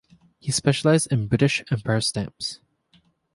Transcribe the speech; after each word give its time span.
He 0.39 0.51
specialised 0.51 1.11
in 1.11 1.27
British 1.27 1.63
Empire 1.71 2.01
stamps. 2.01 2.59